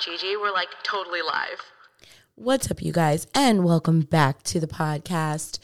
[0.00, 0.34] Gigi.
[0.34, 1.60] We're like totally live.
[2.34, 5.58] What's up, you guys, and welcome back to the podcast.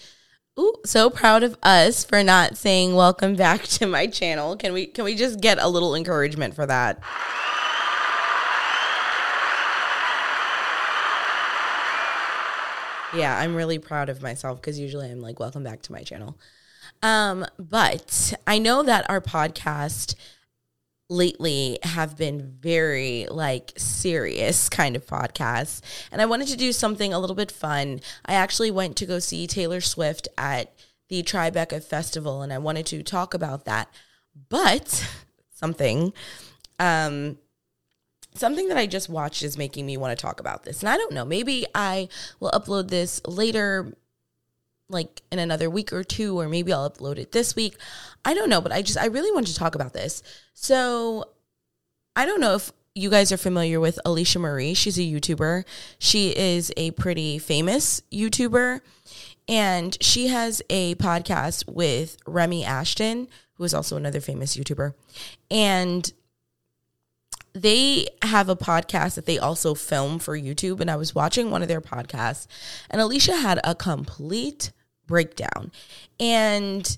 [0.60, 4.54] Ooh, so proud of us for not saying welcome back to my channel.
[4.54, 6.98] Can we can we just get a little encouragement for that?
[13.14, 16.38] Yeah, I'm really proud of myself because usually I'm like, welcome back to my channel.
[17.02, 20.14] Um, but I know that our podcast
[21.08, 27.12] lately have been very like serious kind of podcasts and i wanted to do something
[27.12, 28.00] a little bit fun.
[28.24, 30.74] I actually went to go see taylor swift at
[31.08, 33.88] the tribeca festival and i wanted to talk about that.
[34.48, 35.06] But
[35.50, 36.12] something
[36.80, 37.38] um
[38.34, 40.96] something that i just watched is making me want to talk about this and i
[40.96, 42.06] don't know maybe i
[42.38, 43.96] will upload this later
[44.88, 47.76] like in another week or two, or maybe I'll upload it this week.
[48.24, 50.22] I don't know, but I just, I really want to talk about this.
[50.54, 51.30] So
[52.14, 54.74] I don't know if you guys are familiar with Alisha Marie.
[54.74, 55.64] She's a YouTuber.
[55.98, 58.80] She is a pretty famous YouTuber.
[59.48, 64.94] And she has a podcast with Remi Ashten, who is also another famous YouTuber.
[65.50, 66.12] And
[67.52, 70.80] they have a podcast that they also film for YouTube.
[70.80, 72.46] And I was watching one of their podcasts,
[72.90, 74.72] and Alisha had a complete
[75.06, 75.72] breakdown.
[76.18, 76.96] And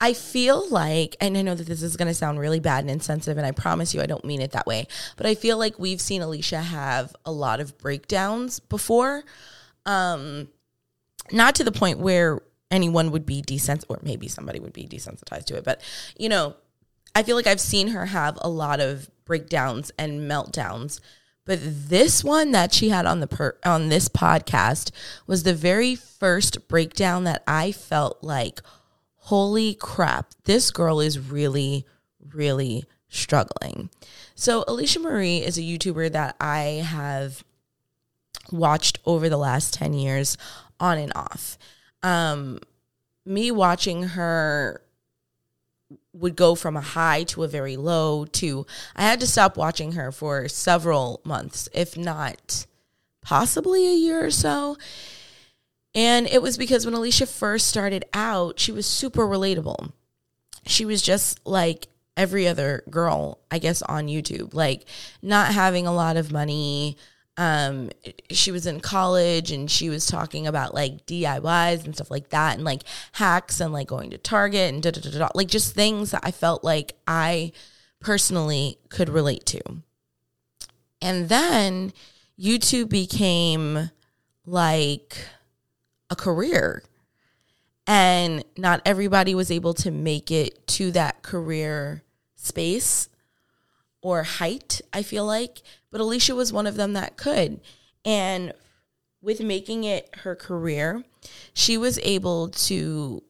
[0.00, 2.90] I feel like, and I know that this is going to sound really bad and
[2.90, 4.86] insensitive, and I promise you I don't mean it that way,
[5.16, 9.24] but I feel like we've seen Alisha have a lot of breakdowns before.
[9.86, 10.48] Um,
[11.32, 15.46] not to the point where anyone would be desensitized, or maybe somebody would be desensitized
[15.46, 15.80] to it, but
[16.16, 16.54] you know,
[17.14, 21.00] I feel like I've seen her have a lot of breakdowns and meltdowns
[21.48, 24.90] but this one that she had on the per, on this podcast
[25.26, 28.60] was the very first breakdown that I felt like,
[29.16, 31.86] holy crap, this girl is really,
[32.34, 33.88] really struggling.
[34.34, 37.42] So Alisha Marie is a YouTuber that I have
[38.52, 40.36] watched over the last 10 years
[40.78, 41.56] on and off.
[42.02, 42.60] Um,
[43.24, 44.82] me watching her
[46.18, 49.92] would go from a high to a very low to I had to stop watching
[49.92, 52.66] her for several months, if not
[53.22, 54.76] possibly a year or so.
[55.94, 59.92] And it was because when Alisha first started out, she was super relatable.
[60.66, 64.84] She was just like every other girl, I guess, on YouTube, like
[65.22, 66.96] not having a lot of money,
[67.38, 67.90] um,
[68.30, 72.56] she was in college and she was talking about like DIYs and stuff like that
[72.56, 72.82] and like
[73.12, 76.32] hacks and like going to Target and da da da like just things that I
[76.32, 77.52] felt like I
[78.00, 79.60] personally could relate to.
[81.00, 81.92] And then
[82.38, 83.92] YouTube became
[84.44, 85.16] like
[86.10, 86.82] a career.
[87.86, 92.02] And not everybody was able to make it to that career
[92.34, 93.08] space
[94.02, 95.62] or height, I feel like.
[95.90, 97.60] But Alisha was one of them that could.
[98.04, 98.52] And
[99.20, 101.04] with making it her career,
[101.52, 103.22] she was able to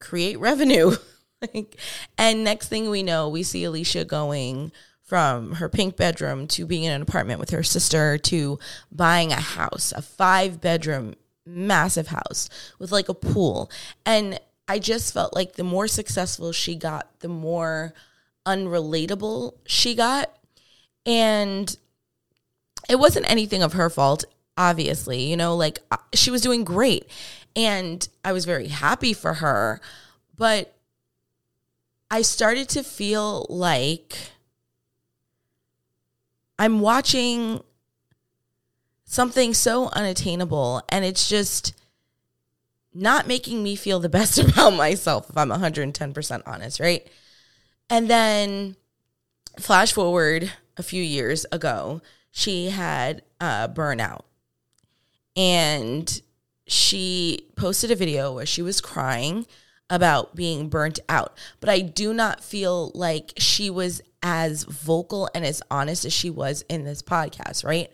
[0.00, 0.92] create revenue.
[1.54, 1.76] like,
[2.16, 4.72] and next thing we know, we see Alisha going
[5.02, 8.58] from her pink bedroom to being in an apartment with her sister to
[8.90, 13.70] buying a house, a five bedroom, massive house with like a pool.
[14.06, 17.92] And I just felt like the more successful she got, the more
[18.46, 20.30] unrelatable she got.
[21.06, 21.76] And
[22.88, 24.24] it wasn't anything of her fault,
[24.56, 25.22] obviously.
[25.22, 27.08] You know, like uh, she was doing great.
[27.56, 29.80] And I was very happy for her.
[30.36, 30.74] But
[32.10, 34.16] I started to feel like
[36.58, 37.62] I'm watching
[39.04, 41.74] something so unattainable and it's just
[42.92, 47.06] not making me feel the best about myself if I'm 110% honest, right?
[47.90, 48.76] And then
[49.58, 54.22] flash forward a few years ago, she had a burnout.
[55.36, 56.20] And
[56.66, 59.46] she posted a video where she was crying
[59.90, 61.36] about being burnt out.
[61.60, 66.30] But I do not feel like she was as vocal and as honest as she
[66.30, 67.90] was in this podcast, right?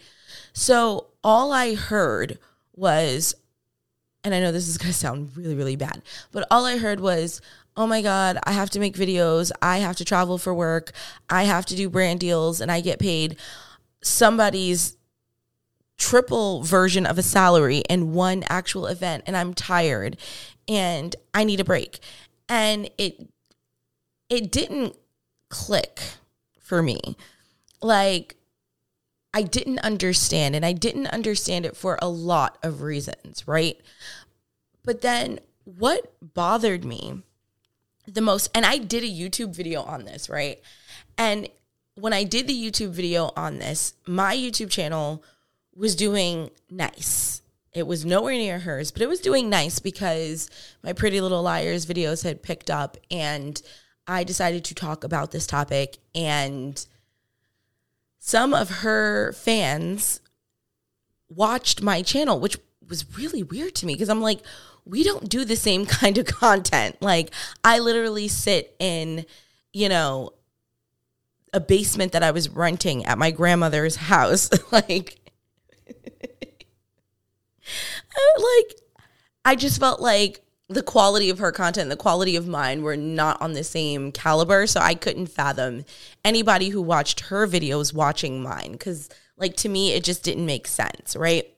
[0.53, 2.39] So all I heard
[2.75, 3.35] was,
[4.23, 7.01] and I know this is going to sound really, really bad, but all I heard
[7.01, 7.41] was,
[7.77, 9.51] oh my God, I have to make videos.
[9.63, 10.93] I have to travel for work.
[11.29, 13.37] I have to do brand deals and I get paid
[14.03, 14.97] somebody's
[15.99, 20.17] triple version of a salary in one actual event and I'm tired
[20.67, 22.01] and I need a break.
[22.49, 23.29] And it
[24.29, 24.97] it didn't
[25.49, 26.01] click
[26.61, 27.17] for me.
[27.83, 28.37] Like
[29.33, 33.81] I didn't understand and I didn't understand it for a lot of reasons, right?
[34.85, 37.23] But then what bothered me
[38.06, 40.61] the most and I did a YouTube video on this, right?
[41.19, 41.49] And
[41.94, 45.23] when I did the YouTube video on this, my YouTube channel
[45.75, 47.43] was doing nice.
[47.73, 50.50] It was nowhere near hers, but it was doing nice because
[50.82, 53.61] my Pretty Little Liars videos had picked up and
[54.06, 55.99] I decided to talk about this topic.
[56.14, 56.85] And
[58.19, 60.20] some of her fans
[61.29, 62.58] watched my channel, which
[62.91, 64.41] was really weird to me because I'm like,
[64.85, 67.01] we don't do the same kind of content.
[67.01, 67.31] Like,
[67.65, 69.25] I literally sit in,
[69.73, 70.35] you know,
[71.53, 74.51] a basement that I was renting at my grandmother's house.
[74.73, 75.19] like,
[78.37, 78.75] like
[79.45, 83.43] I just felt like the quality of her content the quality of mine were not
[83.43, 84.67] on the same caliber.
[84.67, 85.85] So I couldn't fathom
[86.25, 90.69] anybody who watched her videos watching mine because, like, to me, it just didn't make
[90.69, 91.53] sense, right?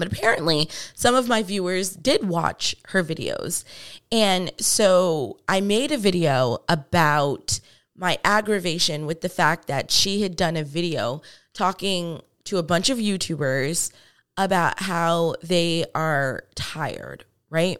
[0.00, 3.62] But apparently, some of my viewers did watch her videos.
[4.10, 7.60] And so I made a video about
[7.94, 11.20] my aggravation with the fact that she had done a video
[11.52, 13.92] talking to a bunch of YouTubers
[14.36, 17.78] about how they are tired, right?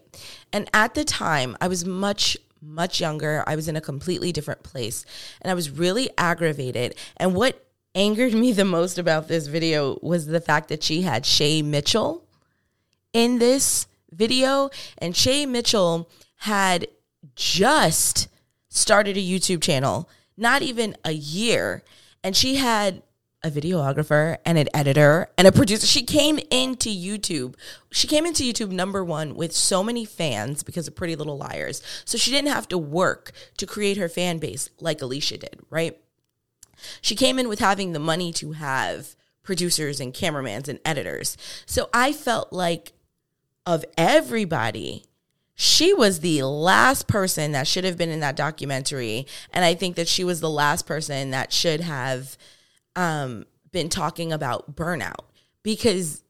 [0.52, 3.42] And at the time, I was much, much younger.
[3.46, 5.06] I was in a completely different place
[5.40, 6.96] and I was really aggravated.
[7.16, 11.26] And what angered me the most about this video was the fact that she had
[11.26, 12.24] Shay Mitchell
[13.12, 14.70] in this video.
[14.98, 16.08] And Shay Mitchell
[16.38, 16.86] had
[17.34, 18.28] just
[18.68, 21.82] started a YouTube channel, not even a year.
[22.22, 23.02] And she had
[23.42, 25.86] a videographer and an editor and a producer.
[25.86, 27.54] She came into YouTube.
[27.90, 31.82] She came into YouTube number one with so many fans because of Pretty Little Liars.
[32.04, 35.98] So she didn't have to work to create her fan base like Alisha did, right?
[37.00, 41.36] She came in with having the money to have producers and cameramans and editors.
[41.66, 42.92] So I felt like
[43.66, 45.04] of everybody,
[45.54, 49.26] she was the last person that should have been in that documentary.
[49.52, 52.36] And I think that she was the last person that should have
[52.96, 55.24] um, been talking about burnout
[55.62, 56.22] because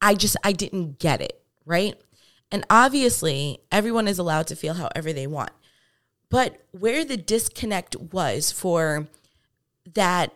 [0.00, 2.00] I just I didn't get it, right?
[2.50, 5.50] And obviously, everyone is allowed to feel however they want.
[6.28, 9.08] But where the disconnect was for
[9.94, 10.32] that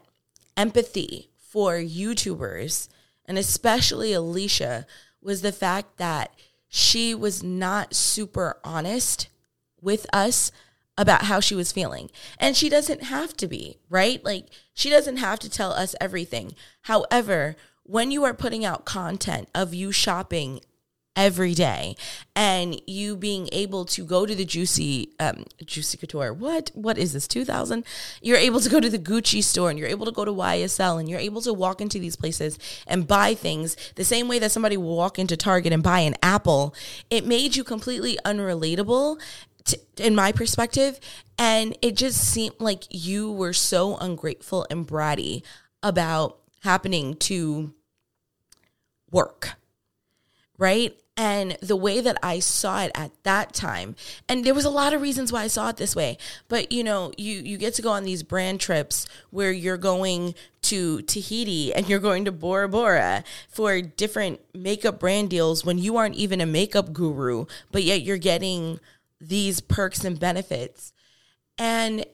[0.56, 2.88] empathy for YouTubers
[3.24, 4.86] and especially Alisha
[5.22, 6.34] was the fact that
[6.68, 9.28] she was not super honest
[9.80, 10.50] with us
[10.98, 12.10] about how she was feeling.
[12.38, 14.22] And she doesn't have to be, right?
[14.24, 16.54] Like, she doesn't have to tell us everything.
[16.82, 20.60] However, when you are putting out content of you shopping
[21.16, 21.96] every day
[22.36, 27.12] and you being able to go to the juicy um juicy couture what what is
[27.12, 27.84] this 2000
[28.22, 31.00] you're able to go to the gucci store and you're able to go to ysl
[31.00, 34.52] and you're able to walk into these places and buy things the same way that
[34.52, 36.74] somebody will walk into target and buy an apple
[37.10, 39.18] it made you completely unrelatable
[39.96, 40.98] in my perspective.
[41.38, 45.42] And it just seemed like you were so ungrateful and bratty
[45.82, 47.72] about happening to
[49.10, 49.59] work.
[50.60, 50.94] Right.
[51.16, 53.96] And the way that I saw it at that time,
[54.28, 56.18] and there was a lot of reasons why I saw it this way,
[56.48, 60.34] but you know, you you get to go on these brand trips where you're going
[60.62, 65.96] to Tahiti and you're going to Bora Bora for different makeup brand deals when you
[65.96, 68.80] aren't even a makeup guru, but yet you're getting
[69.18, 70.92] these perks and benefits.
[71.58, 72.04] And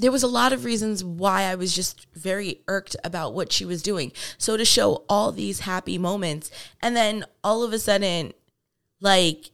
[0.00, 3.64] there was a lot of reasons why I was just very irked about what she
[3.64, 4.12] was doing.
[4.38, 8.32] So to show all these happy moments and then all of a sudden
[9.00, 9.50] like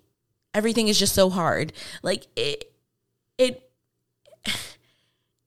[0.54, 1.72] everything is just so hard.
[2.02, 2.72] Like it
[3.38, 3.68] it,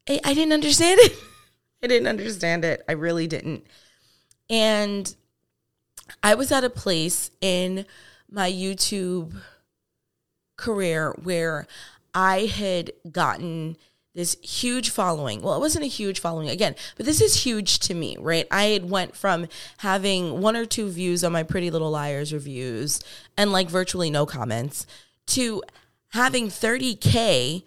[0.08, 1.18] it I didn't understand it.
[1.84, 2.84] I didn't understand it.
[2.90, 3.66] I really didn't.
[4.50, 5.16] And
[6.22, 7.86] I was at a place in
[8.30, 9.34] my YouTube
[10.58, 11.68] career where
[12.14, 13.78] I had gotten
[14.20, 15.42] this huge following.
[15.42, 18.46] Well, it wasn't a huge following again, but this is huge to me, right?
[18.52, 19.48] I had went from
[19.78, 23.00] having one or two views on my Pretty Little Liars reviews
[23.38, 24.86] and like virtually no comments
[25.28, 25.64] to
[26.10, 27.64] having 30k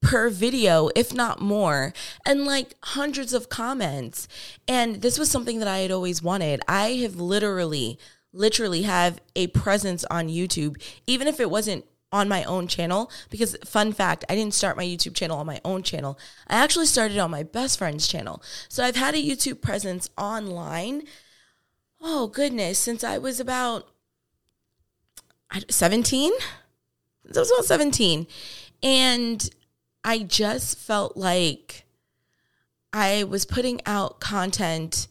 [0.00, 1.92] per video, if not more,
[2.24, 4.28] and like hundreds of comments.
[4.68, 6.60] And this was something that I had always wanted.
[6.68, 7.98] I have literally
[8.34, 13.10] literally have a presence on YouTube even if it wasn't on my own channel.
[13.30, 16.18] Because fun fact i didn't start my youtube channel on my own channel.
[16.46, 18.42] I actually started on my best friend's channel.
[18.68, 21.04] So i've had a youtube presence online.
[22.00, 22.78] Oh goodness.
[22.78, 23.88] Since i was about
[25.68, 26.32] 17
[27.34, 28.26] i was about 17
[28.82, 29.50] and
[30.02, 31.84] i just felt like
[32.92, 35.08] i was putting out content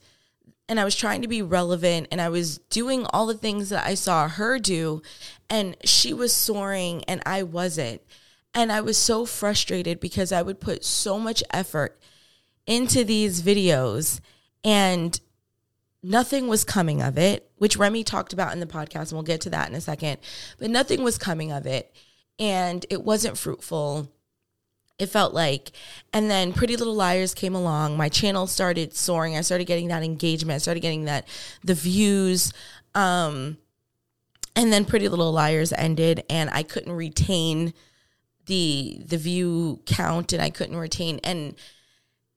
[0.68, 3.86] and I was trying to be relevant and I was doing all the things that
[3.86, 5.02] I saw her do
[5.50, 8.00] and she was soaring and I wasn't.
[8.54, 11.98] And I was so frustrated because I would put so much effort
[12.66, 14.20] into these videos
[14.62, 15.18] and
[16.02, 19.40] nothing was coming of it, which Remi talked about in the podcast, and we'll get
[19.42, 20.18] to that in a second.
[20.58, 21.94] But nothing was coming of it,
[22.38, 24.10] and it wasn't fruitful.
[25.02, 25.72] It felt like,
[26.12, 27.96] and then Pretty Little Liars came along.
[27.96, 29.36] My channel started soaring.
[29.36, 30.54] I started getting that engagement.
[30.54, 31.26] I started getting that
[31.64, 32.52] the views.
[32.94, 33.58] Um,
[34.54, 37.74] and then Pretty Little Liars ended, and I couldn't retain
[38.46, 41.56] the the view count, and I couldn't retain and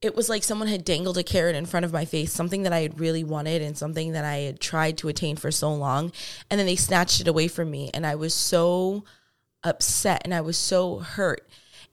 [0.01, 2.73] it was like someone had dangled a carrot in front of my face, something that
[2.73, 6.11] I had really wanted and something that I had tried to attain for so long.
[6.49, 7.89] And then they snatched it away from me.
[7.93, 9.03] And I was so
[9.63, 11.47] upset and I was so hurt.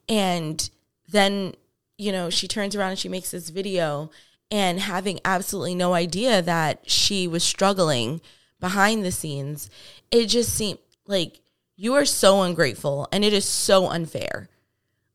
[0.09, 0.69] And
[1.09, 1.55] then,
[1.99, 4.11] you know, she turns around and she makes this video
[4.51, 8.21] and having absolutely no idea that she was struggling
[8.61, 9.71] behind the scenes,
[10.11, 11.41] it just seemed like
[11.75, 14.49] you are so ungrateful and it is so unfair.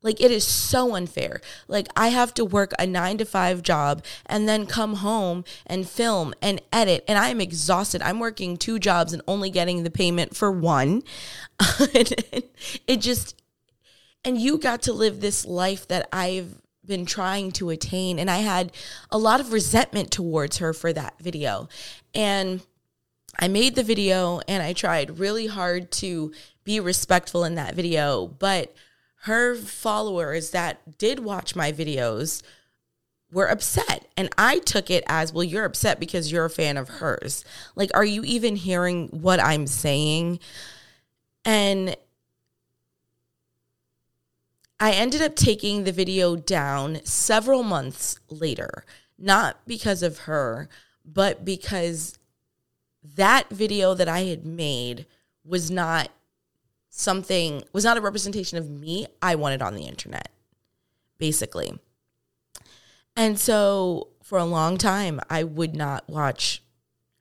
[0.01, 1.39] Like it is so unfair.
[1.67, 5.87] Like I have to work a 9 to 5 job and then come home and
[5.87, 8.01] film and edit and I am exhausted.
[8.01, 11.03] I'm working two jobs and only getting the payment for one.
[11.79, 13.35] it just
[14.27, 16.53] and you got to live this life that I've
[16.85, 18.73] been trying to attain and I had
[19.09, 21.69] a lot of resentment towards her for that video.
[22.13, 22.59] And
[23.39, 26.33] I made the video and I tried really hard to
[26.65, 28.75] be respectful in that video, but
[29.21, 32.43] her followers that did watch my videos
[33.31, 34.09] were upset.
[34.17, 37.45] And I took it as, well, you're upset because you're a fan of hers.
[37.77, 40.39] Like, are you even hearing what I'm saying?
[41.45, 41.95] And
[44.79, 48.85] I ended up taking the video down several months later,
[49.17, 50.69] not because of her,
[51.03, 52.19] but because
[53.15, 55.05] that video that I had made
[55.43, 56.09] was not
[56.89, 60.29] something was not a representation of me I wanted on the internet,
[61.17, 61.79] basically.
[63.15, 66.61] And so for a long time, I would not watch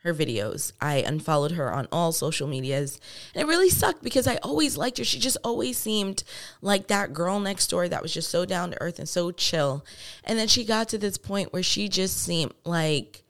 [0.06, 0.72] her videos.
[0.80, 3.00] I unfollowed her on all social medias.
[3.34, 5.04] And it really sucked because I always liked her.
[5.04, 6.24] She just always seemed
[6.60, 9.84] like that girl next door that was just so down to earth and so chill.
[10.24, 13.24] And then she got to this point where she just seemed like,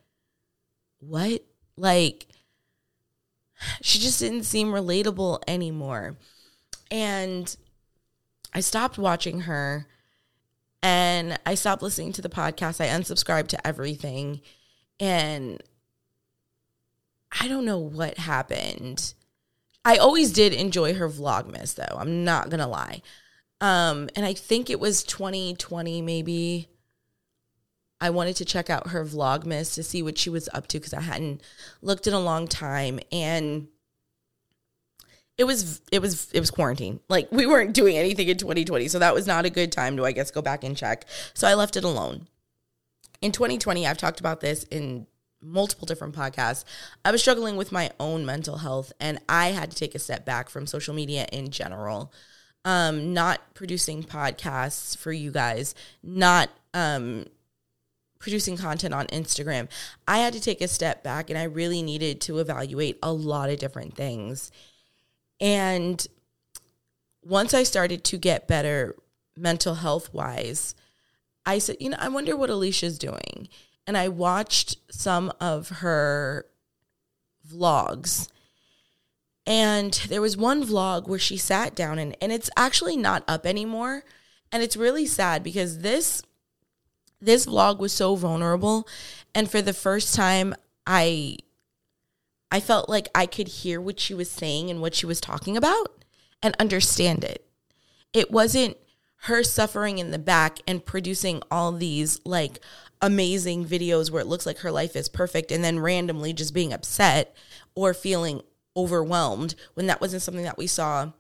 [1.00, 1.42] what?
[1.76, 2.26] Like,
[3.83, 6.16] she just didn't seem relatable anymore.
[6.90, 7.54] And
[8.52, 9.87] I stopped watching her
[10.83, 12.80] and I stopped listening to the podcast.
[12.80, 14.40] I unsubscribed to everything.
[15.00, 15.62] And
[17.40, 19.14] I don't know what happened.
[19.85, 21.97] I always did enjoy her Vlogmas though.
[21.97, 23.02] I'm not to lie.
[23.61, 26.68] Um and I think it was 2020 maybe.
[28.00, 30.92] I wanted to check out her Vlogmas to see what she was up to cuz
[30.92, 31.40] I hadn't
[31.83, 33.68] looked in a long time and
[35.38, 37.00] it was it was it was quarantine.
[37.09, 40.04] Like we weren't doing anything in 2020, so that was not a good time to
[40.04, 41.04] I guess go back and check.
[41.35, 42.28] So I left it alone.
[43.21, 45.06] In 2020, I've talked about this in
[45.47, 46.65] multiple different podcasts.
[47.05, 50.25] I was struggling with my own mental health and I had to take a step
[50.25, 52.12] back from social media in general.
[52.65, 57.26] Um not producing podcasts for you guys, not um
[58.19, 59.69] producing content on Instagram.
[60.09, 63.50] I had to take a step back and I really needed to evaluate a lot
[63.50, 64.50] of different things.
[65.41, 66.05] And
[67.23, 68.95] once I started to get better
[69.37, 70.75] mental health wise,
[71.45, 73.49] I said, you know, I wonder what Alisha's doing.
[73.87, 76.47] And I watched some of her
[77.49, 78.28] vlogs.
[79.47, 83.47] And there was one vlog where she sat down and, and it's actually not up
[83.47, 84.02] anymore.
[84.50, 86.23] And it's really sad because this
[87.21, 88.87] this vlog was so vulnerable
[89.35, 90.55] and for the first time
[90.87, 91.38] I
[92.50, 95.57] I felt like I could hear what she was saying and what she was talking
[95.57, 96.05] about
[96.43, 97.45] and understand it.
[98.12, 98.76] It wasn't
[99.23, 102.61] her suffering in the back and producing all these like
[103.00, 106.73] amazing videos where it looks like her life is perfect and then randomly just being
[106.73, 107.37] upset
[107.75, 108.41] or feeling
[108.76, 111.12] overwhelmed when that wasn't something that we saw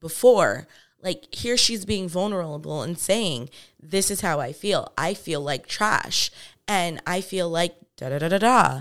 [0.00, 0.66] before.
[1.02, 3.50] Like here she's being vulnerable and saying,
[3.80, 4.92] This is how I feel.
[4.96, 6.30] I feel like trash.
[6.68, 8.80] And I feel like da da da da da.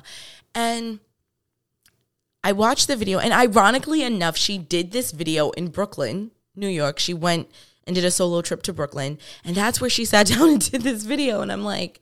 [0.54, 1.00] And
[2.44, 6.98] I watched the video, and ironically enough, she did this video in Brooklyn, New York.
[6.98, 7.50] She went
[7.86, 10.82] and did a solo trip to Brooklyn, and that's where she sat down and did
[10.82, 11.42] this video.
[11.42, 12.02] And I'm like,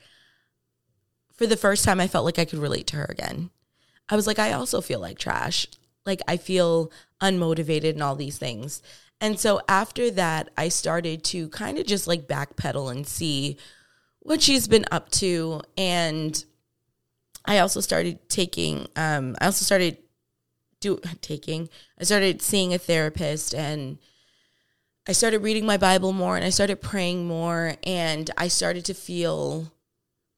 [1.39, 3.49] for the first time, I felt like I could relate to her again.
[4.09, 5.67] I was like, I also feel like trash.
[6.05, 6.91] Like, I feel
[7.21, 8.81] unmotivated and all these things.
[9.21, 13.55] And so after that, I started to kind of just like backpedal and see
[14.19, 15.61] what she's been up to.
[15.77, 16.43] And
[17.45, 19.97] I also started taking, um, I also started
[20.81, 21.69] do taking.
[21.97, 23.97] I started seeing a therapist and
[25.07, 28.93] I started reading my Bible more and I started praying more and I started to
[28.93, 29.71] feel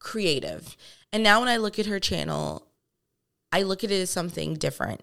[0.02, 0.76] creative.
[1.14, 2.68] And now when I look at her channel,
[3.52, 5.02] I look at it as something different.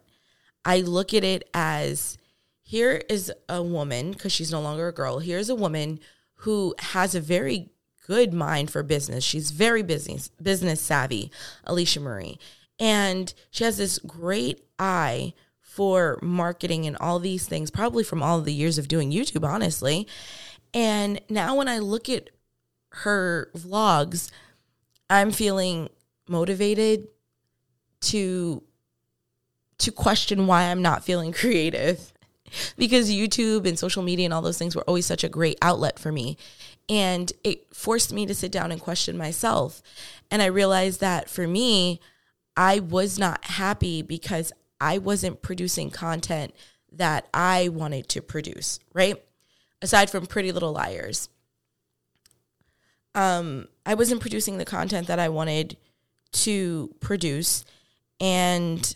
[0.64, 2.18] I look at it as
[2.62, 6.00] here is a woman, because she's no longer a girl, here's a woman
[6.42, 7.70] who has a very
[8.06, 9.24] good mind for business.
[9.24, 11.30] She's very business business savvy,
[11.66, 12.38] Alisha Marie.
[12.78, 18.40] And she has this great eye for marketing and all these things, probably from all
[18.40, 20.06] the years of doing YouTube, honestly.
[20.74, 22.30] And now when I look at
[22.90, 24.30] her vlogs,
[25.10, 25.88] I'm feeling
[26.28, 27.08] motivated
[28.00, 28.62] to
[29.78, 32.12] to question why I'm not feeling creative
[32.76, 35.98] because YouTube and social media and all those things were always such a great outlet
[35.98, 36.36] for me.
[36.88, 39.82] And it forced me to sit down and question myself.
[40.30, 42.00] And I realized that for me,
[42.56, 46.54] I was not happy because I wasn't producing content
[46.92, 49.22] that I wanted to produce, right?
[49.82, 51.28] Aside from Pretty Little Liars.
[53.14, 55.78] Um, I wasn't producing the content that I wanted
[56.32, 57.64] to produce
[58.20, 58.94] and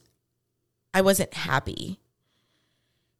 [0.92, 1.98] I wasn't happy.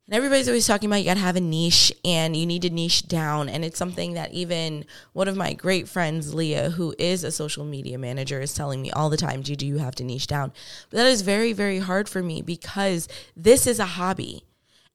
[0.07, 2.71] And everybody's always talking about you got to have a niche and you need to
[2.71, 3.49] niche down.
[3.49, 7.65] And it's something that even one of my great friends, Leah, who is a social
[7.65, 10.53] media manager, is telling me all the time, Gigi, you have to niche down.
[10.91, 14.45] But that is very, very hard for me because this is a hobby.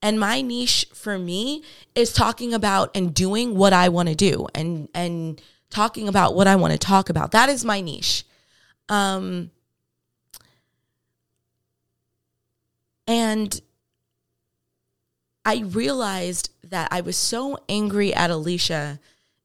[0.03, 1.63] And my niche for me
[1.95, 6.47] is talking about and doing what I want to do and, and talking about what
[6.47, 7.31] I want to talk about.
[7.31, 8.25] That is my niche.
[8.89, 9.51] Um,
[13.07, 13.59] and
[15.45, 18.99] I realized that I was so angry at Alisha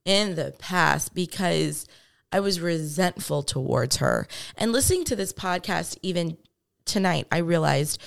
[0.05, 1.87] in the past because
[2.33, 4.26] I was resentful towards her.
[4.57, 6.38] And listening to this podcast, even
[6.85, 8.00] tonight, I realized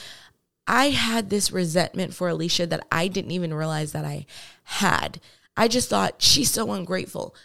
[0.67, 4.25] I had this resentment for Alisha that I didn't even realize that I
[4.63, 5.21] had.
[5.56, 7.36] I just thought she's so ungrateful.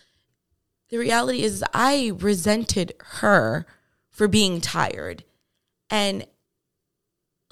[0.91, 3.65] The reality is, I resented her
[4.11, 5.25] for being tired.
[5.89, 6.27] And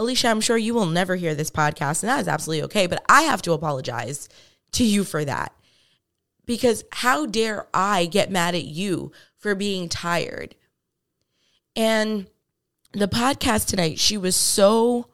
[0.00, 2.86] Alisha, I'm sure you will never hear this podcast, and that is absolutely okay.
[2.86, 4.28] But I have to apologize
[4.72, 5.52] to you for that.
[6.46, 10.54] Because how dare I get mad at you for being tired?
[11.76, 12.26] And
[12.92, 15.08] the podcast tonight, she was so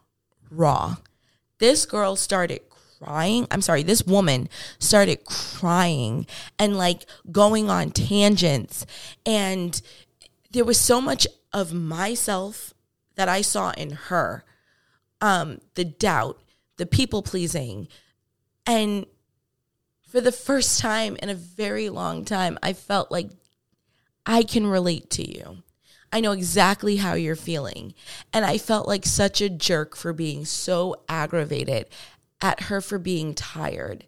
[0.50, 0.96] raw.
[1.58, 2.60] This girl started
[3.04, 3.46] crying.
[3.50, 6.26] I'm sorry, this woman started crying
[6.58, 8.86] and like going on tangents.
[9.26, 9.80] And
[10.50, 12.72] there was so much of myself
[13.16, 14.44] that I saw in her
[15.20, 16.38] um, the doubt,
[16.76, 17.88] the people pleasing.
[18.66, 19.06] And
[20.08, 23.30] for the first time in a very long time, I felt like
[24.26, 25.62] I can relate to you.
[26.12, 27.94] I know exactly how you're feeling.
[28.32, 31.88] And I felt like such a jerk for being so aggravated
[32.44, 34.04] at her for being tired.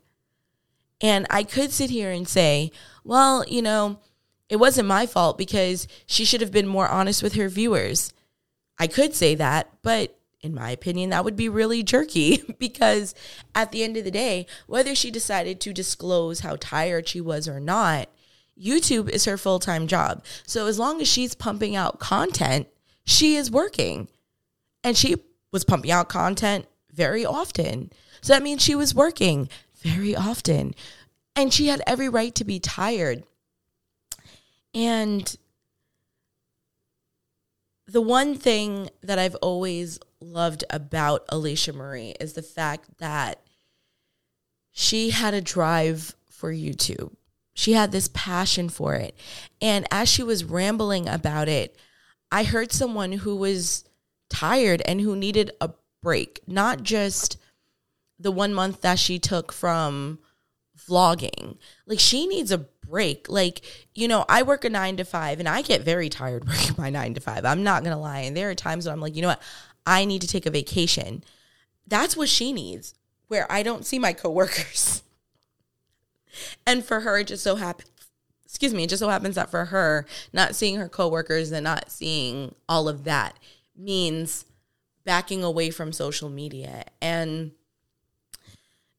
[1.01, 2.71] And I could sit here and say,
[3.03, 3.99] well, you know,
[4.51, 8.13] it wasn't my fault because she should have been more honest with her viewers.
[8.79, 13.15] I could say that, but in my opinion, that would be really jerky because
[13.55, 17.49] at the end of the day, whether she decided to disclose how tired she was
[17.49, 18.11] or not,
[18.61, 20.23] YouTube is her full time job.
[20.47, 22.69] So as long as she's pumping out content,
[23.07, 24.09] she is working.
[24.85, 25.17] And she
[25.53, 27.93] was pumping out content very often.
[28.23, 29.49] So that means she was working
[29.83, 30.75] very often.
[31.37, 33.25] And she had every right to be tired.
[34.75, 35.37] And
[37.87, 43.43] the one thing that I've always loved about Alisha Marie is the fact that
[44.73, 47.15] she had a drive for YouTube.
[47.55, 49.17] She had this passion for it.
[49.63, 51.77] And as she was rambling about it,
[52.31, 53.85] I heard someone who was
[54.29, 55.71] tired and who needed a
[56.07, 57.37] break, not just
[58.17, 60.21] the one month that she took from
[60.89, 61.57] vlogging.
[61.85, 63.29] Like she needs a break.
[63.29, 66.77] Like, you know, I work a nine to five and I get very tired working
[66.79, 67.45] my nine to five.
[67.45, 68.21] I'm not to lie.
[68.21, 69.43] And there are times when I'm like, you know what?
[69.85, 71.25] I need to take a vacation.
[71.89, 72.95] That's what she needs,
[73.27, 75.03] where I don't see my coworkers.
[76.69, 77.91] and for her, it just so happens,
[78.45, 81.91] excuse me, it just so happens that for her, not seeing her coworkers and not
[81.91, 83.37] seeing all of that
[83.77, 84.45] means
[85.07, 86.85] backing away from social media.
[87.01, 87.53] And,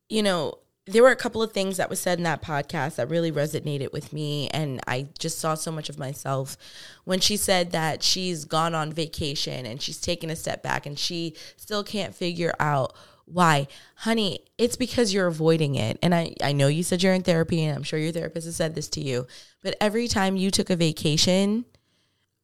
[0.10, 3.10] you know, there were a couple of things that was said in that podcast that
[3.10, 4.50] really resonated with me.
[4.50, 6.58] And i just saw so much of myself
[7.04, 10.98] when she said that she's gone on vacation and she's taken a step back and
[10.98, 13.68] she still can't figure out why.
[13.96, 16.00] Honey it's because you're avoiding it.
[16.02, 18.56] And I, I know you said you're in therapy and i'm sure your therapist has
[18.56, 19.28] said this to you
[19.62, 21.66] but every time you took a vacation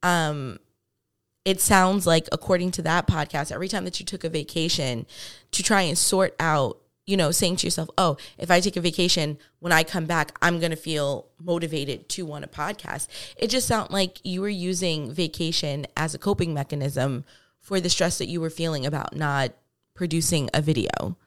[0.04, 0.60] um
[1.46, 5.06] it sounds like according to that podcast every time that you took a vacation
[5.52, 8.82] to try and sort out you know, saying to yourself, oh, if I take a
[8.82, 13.08] vacation, when I come back, I'm going to feel motivated to want a podcast.
[13.36, 17.26] It just sounded like you were using vacation as a coping mechanism
[17.60, 19.52] for the stress that you were feeling about not
[19.94, 21.18] producing a video.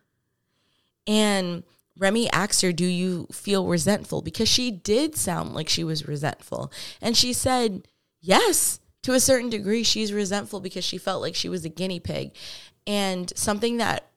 [1.06, 1.62] And
[1.98, 4.22] Remi asked her, Do you feel resentful?
[4.22, 6.72] Because she did sound like she was resentful.
[7.02, 7.86] And she said,
[8.20, 12.00] Yes, to a certain degree, she's resentful because she felt like she was a guinea
[12.00, 12.32] pig.
[12.88, 14.10] And something that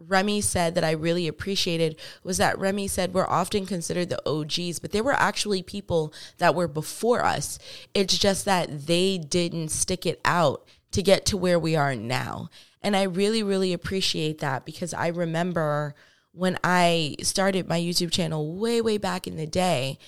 [0.00, 1.94] Remi said that I really appreciated
[2.24, 6.56] was that Remi said we're often considered the OGs, but there were actually people that
[6.56, 7.60] were before us.
[7.94, 12.50] It's just that they didn't stick it out to get to where we are now.
[12.82, 15.94] And I really, really appreciate that because I remember
[16.32, 20.00] when I started my YouTube channel way, way back in the day,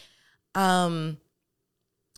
[0.57, 1.19] um,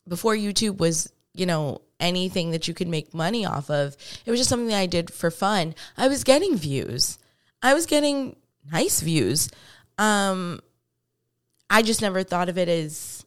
[0.08, 4.40] before YouTube was, you know, anything that you could make money off of, it was
[4.40, 5.74] just something that I did for fun.
[5.96, 7.18] I was getting views.
[7.62, 8.36] I was getting
[8.70, 9.50] nice views.
[9.98, 10.60] Um,
[11.68, 13.24] I just never thought of it as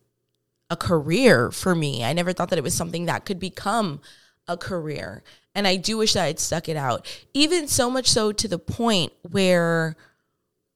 [0.69, 2.03] a career for me.
[2.03, 4.01] I never thought that it was something that could become
[4.47, 5.23] a career.
[5.55, 7.05] And I do wish that I'd stuck it out.
[7.33, 9.95] Even so much so to the point where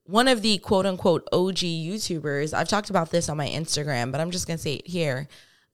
[0.05, 4.19] one of the quote unquote OG YouTubers, I've talked about this on my Instagram, but
[4.19, 5.27] I'm just going to say it here.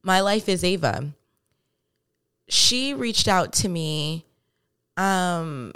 [0.06, 1.13] MyLifeAsEva.
[2.48, 4.26] She reached out to me
[4.96, 5.74] um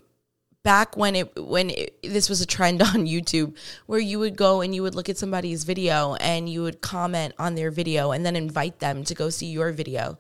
[0.64, 3.56] back when it when it, this was a trend on YouTube
[3.86, 7.34] where you would go and you would look at somebody's video and you would comment
[7.38, 10.18] on their video and then invite them to go see your video.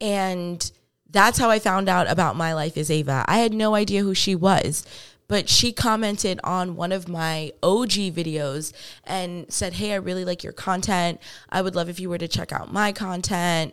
[0.00, 0.70] And
[1.08, 3.24] that's how I found out about MyLifeAsEva.
[3.28, 4.84] I had no idea who she was
[5.32, 8.74] but she commented on one of my OG videos
[9.04, 11.22] and said, Hey, I really like your content.
[11.48, 13.72] I would love if you were to check out my content.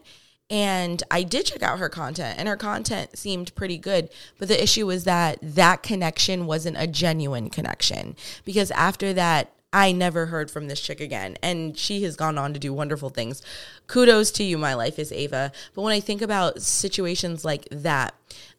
[0.50, 4.10] And I did check out her content, and her content seemed pretty good.
[4.40, 9.92] But the issue was that that connection wasn't a genuine connection because after that, I
[9.92, 11.38] never heard from this chick again.
[11.44, 13.42] And she has gone on to do wonderful things.
[13.88, 15.52] Kudos to you, MyLifeAsEva.
[15.76, 18.16] But when I think about situations like that,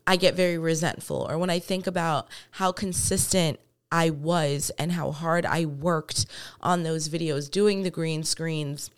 [0.07, 1.27] I get very resentful.
[1.29, 3.59] Or when I think about how consistent
[3.91, 6.27] I was and how hard I worked
[6.61, 8.91] on those videos, doing the green screens,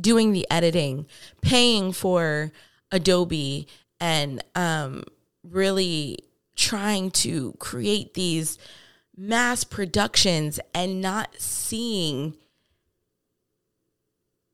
[0.00, 1.06] doing the editing,
[1.40, 2.52] paying for
[2.90, 3.66] Adobe,
[4.00, 5.04] and um,
[5.42, 6.18] really
[6.56, 8.58] trying to create these
[9.16, 12.34] mass productions and not seeing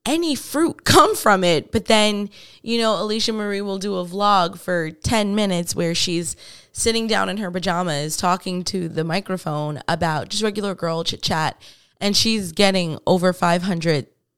[0.08, 1.70] any fruit come from it.
[1.70, 2.30] But then,
[2.62, 6.34] you know, Alisha Marie will do a vlog for 10 minutes where she's
[6.72, 11.60] sitting down in her pajamas talking to the microphone about just regular girl chit chat.
[12.00, 13.32] And she's getting over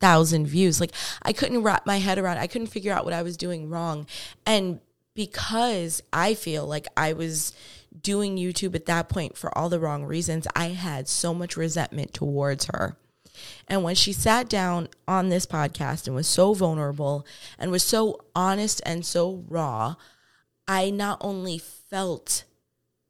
[0.01, 0.81] 500,000 views.
[0.81, 3.69] Like, I couldn't wrap my head around I couldn't figure out what I was doing
[3.69, 4.07] wrong.
[4.47, 4.81] And
[5.15, 7.53] because I feel like I was
[8.01, 12.15] doing YouTube at that point for all the wrong reasons, I had so much resentment
[12.15, 12.97] towards her.
[13.69, 17.27] And when she sat down on this podcast and was so vulnerable
[17.59, 19.97] and was so honest and so raw,
[20.69, 22.45] I not only felt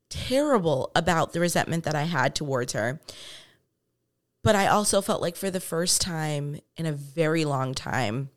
[0.09, 3.01] terrible about the resentment that I had towards her,
[4.43, 8.31] but I also felt like for the first time in a very long time,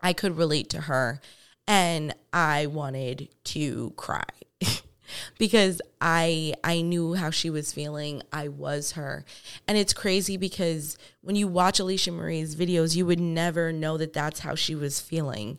[0.00, 1.20] I could relate to her
[1.66, 4.24] and I wanted to cry.
[5.38, 8.22] because I I knew how she was feeling.
[8.32, 9.24] I was her.
[9.66, 14.12] And it's crazy because when you watch Alisha Marie's videos, you would never know that
[14.12, 15.58] that's how she was feeling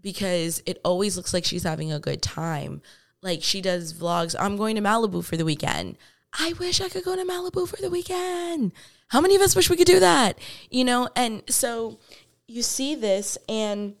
[0.00, 2.82] because it always looks like she's having a good time.
[3.22, 5.96] Like she does vlogs, I'm going to Malibu for the weekend.
[6.38, 8.72] I wish I could go to Malibu for the weekend.
[9.12, 10.38] How many of us wish we could do that?
[10.70, 11.98] You know, and so
[12.48, 13.94] you see this and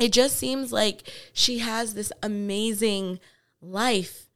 [0.00, 3.20] it just seems like she has this amazing
[3.60, 4.30] life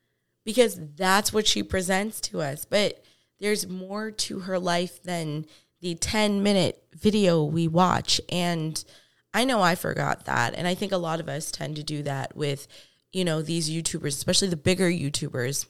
[0.45, 2.67] because that's what she presents to us.
[2.67, 3.03] But
[3.41, 5.47] there's more to her life than
[5.81, 8.21] the 10 minute video we watch.
[8.29, 8.85] And
[9.33, 10.53] I know I forgot that.
[10.55, 12.69] And I think a lot of us tend to do that with,
[13.13, 15.65] you know, these YouTubers, especially the bigger YouTubers.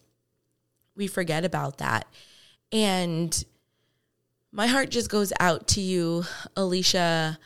[0.96, 2.08] We forget about that.
[2.72, 3.44] And
[4.52, 6.24] my heart just goes out to you,
[6.56, 7.38] Alisha.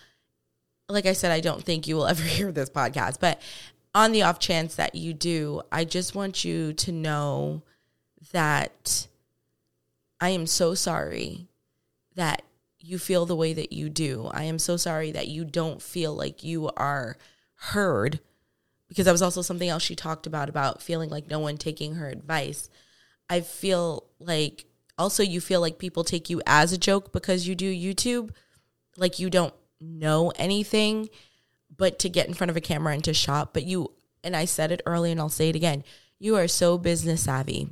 [0.88, 3.40] Like I said, I don't think you will ever hear this podcast, but
[3.94, 7.62] on the off chance that you do, I just want you to know
[8.32, 9.06] that
[10.20, 11.46] I am so sorry
[12.14, 12.42] that
[12.78, 14.28] you feel the way that you do.
[14.32, 17.16] I am so sorry that you don't feel like you are
[17.54, 18.20] heard
[18.88, 21.94] because that was also something else she talked about about feeling like no one taking
[21.94, 22.68] her advice.
[23.28, 24.66] I feel like
[24.98, 28.30] also you feel like people take you as a joke because you do YouTube,
[28.96, 31.08] like you don't know anything
[31.76, 33.50] but to get in front of a camera and to shop.
[33.52, 33.92] But you,
[34.24, 35.84] and I said it early and I'll say it again,
[36.18, 37.68] you are so business savvy.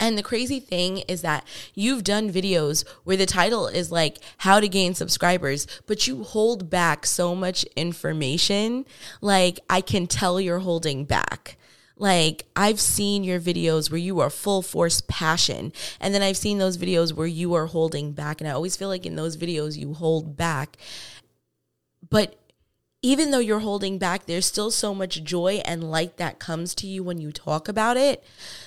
[0.00, 4.58] And the crazy thing is that you've done videos where the title is like how
[4.58, 8.84] to gain subscribers, but you hold back so much information.
[9.20, 11.56] Like I can tell you're holding back.
[12.02, 15.72] Like I've seen your videos where you are full force passion.
[16.00, 18.40] And then I've seen those videos where you are holding back.
[18.40, 20.76] And I always feel like in those videos you hold back.
[22.10, 22.40] But
[23.02, 26.88] even though you're holding back, there's still so much joy and light that comes to
[26.88, 28.24] you when you talk about it.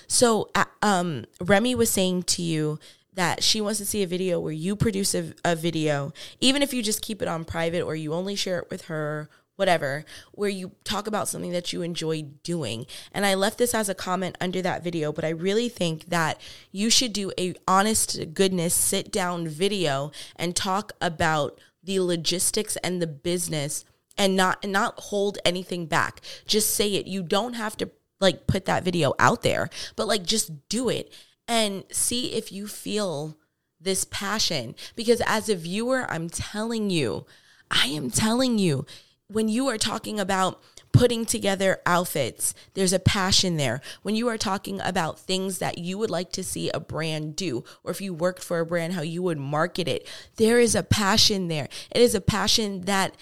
[0.07, 0.49] So,
[0.81, 2.79] um, Remi was saying to you
[3.15, 6.73] that she wants to see a video where you produce a, a video, even if
[6.73, 10.49] you just keep it on private or you only share it with her whatever, where
[10.49, 12.85] you talk about something that you enjoy doing.
[13.11, 16.39] And I left this as a comment under that video, but I really think that
[16.71, 23.01] you should do a honest goodness sit down video and talk about the logistics and
[23.01, 23.85] the business
[24.17, 26.21] and not and not hold anything back.
[26.45, 27.07] Just say it.
[27.07, 31.13] You don't have to like put that video out there, but like just do it
[31.47, 33.37] and see if you feel
[33.79, 37.25] this passion because as a viewer, I'm telling you,
[37.69, 38.85] I am telling you,
[39.27, 40.61] when you are talking about
[40.91, 43.81] putting together outfits, there's a passion there.
[44.01, 47.63] When you are talking about things that you would like to see a brand do,
[47.83, 50.07] or if you worked for a brand, how you would market it,
[50.37, 51.67] there is a passion there.
[51.91, 53.15] It is a passion that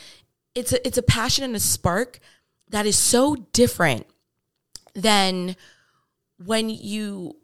[0.53, 2.19] it's a, it's a passion and a spark
[2.69, 4.05] that is so different
[4.93, 5.55] than
[6.43, 7.37] when you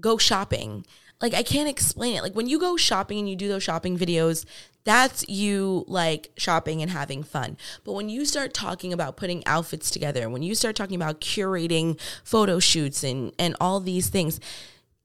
[0.00, 0.84] go shopping.
[1.20, 2.22] Like I can't explain it.
[2.22, 4.44] Like when you go shopping and you do those shopping videos,
[4.84, 7.56] that's you like shopping and having fun.
[7.84, 11.98] But when you start talking about putting outfits together, when you start talking about curating
[12.22, 14.40] photo shoots and and all these things,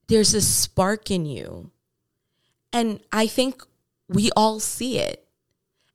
[0.07, 1.71] there's a spark in you.
[2.73, 3.63] And I think
[4.07, 5.25] we all see it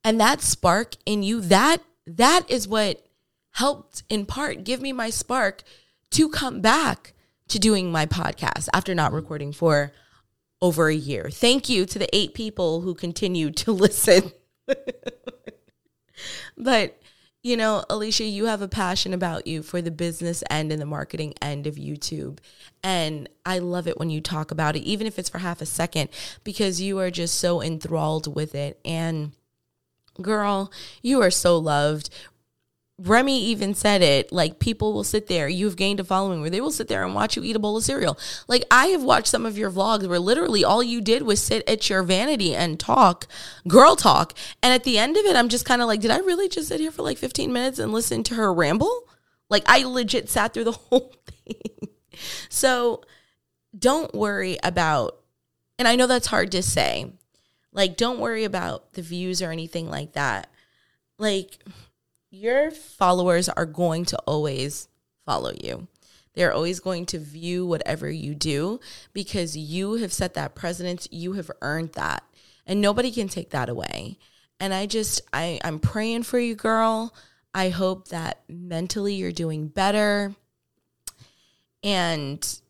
[0.05, 3.05] and that spark in you that that is what
[3.53, 5.63] helped in part give me my spark
[6.11, 7.15] to come back
[7.49, 9.93] to doing my podcast after not recording for
[10.61, 11.29] over a year.
[11.31, 14.33] Thank you to the eight people who continue to listen.
[16.57, 17.01] but
[17.45, 20.87] you know, Alisha, you have a passion about you for the business end and the
[20.87, 22.39] marketing end of YouTube.
[22.83, 25.67] And I love it when you talk about it, even if it's for half a
[25.67, 26.09] second,
[26.43, 28.81] because you are just so enthralled with it.
[28.83, 29.33] And
[30.23, 32.09] girl, you are so loved.
[32.99, 36.61] Remi even said it like people will sit there, you've gained a following where they
[36.61, 38.17] will sit there and watch you eat a bowl of cereal.
[38.47, 41.69] Like I have watched some of your vlogs where literally all you did was sit
[41.69, 43.27] at your vanity and talk,
[43.67, 44.33] girl talk.
[44.63, 46.69] And at the end of it, I'm just kind of like, did I really just
[46.69, 49.09] sit here for like 15 minutes and listen to her ramble?
[49.51, 51.89] Like I legit sat through the whole thing.
[52.49, 53.03] So
[53.77, 55.19] don't worry about,
[55.81, 57.13] and I know that's hard to say,
[57.73, 60.49] like, don't worry about the views or anything like that.
[61.19, 61.59] Like,
[62.35, 64.89] your followers are going to always
[65.25, 65.87] follow you.
[66.35, 68.81] They're always going to view whatever you do
[69.13, 71.07] because you have set that precedence.
[71.13, 72.25] You have earned that.
[72.67, 74.19] And nobody can take that away.
[74.59, 77.15] And I just, I, I'm praying for you, girl.
[77.55, 80.35] I hope that mentally you're doing better.
[81.85, 82.61] And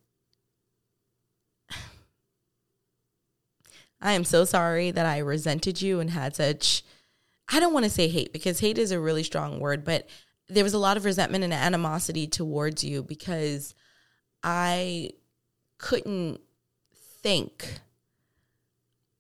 [4.00, 6.83] I am so sorry that I resented you and had such,
[7.49, 10.09] I don't want to say hate because hate is a really strong word, but
[10.49, 13.75] there was a lot of resentment and animosity towards you because
[14.43, 15.11] I
[15.79, 16.41] couldn't
[16.93, 17.81] think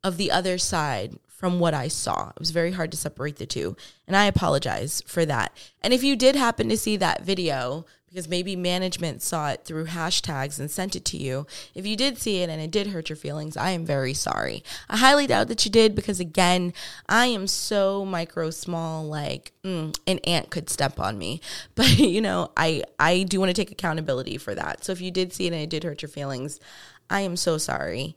[0.02, 2.30] of the other side from what I saw.
[2.30, 3.76] It was very hard to separate the two.
[4.06, 5.56] And I apologize for that.
[5.82, 9.86] And if you did happen to see that video, because maybe management saw it through
[9.86, 11.48] hashtags and sent it to you.
[11.74, 14.62] If you did see it and it did hurt your feelings, I am very sorry.
[14.88, 16.72] I highly doubt that you did because, again,
[17.08, 21.40] I am so micro small, like mm, an ant could step on me.
[21.74, 24.84] But, you know, I, I do want to take accountability for that.
[24.84, 26.60] So if you did see it and it did hurt your feelings,
[27.10, 28.14] I am so sorry.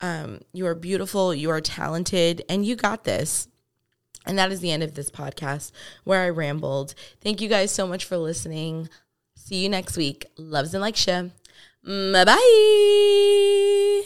[0.00, 3.46] Um, you are beautiful, you are talented, and you got this.
[4.26, 5.70] And that is the end of this podcast
[6.02, 6.96] where I rambled.
[7.20, 8.88] Thank you guys so much for listening.
[9.48, 10.26] See you next week.
[10.36, 11.30] Loves and like share.
[11.82, 14.02] Bye bye.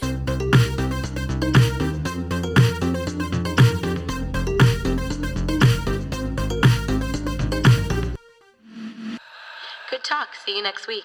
[9.91, 10.29] Good talk.
[10.45, 11.03] See you next week.